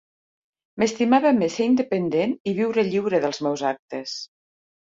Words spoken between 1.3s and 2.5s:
més ser independent